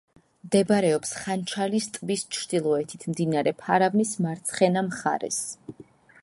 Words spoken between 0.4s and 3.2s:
მდებარეობს ხანჩალის ტბის ჩრდილოეთით,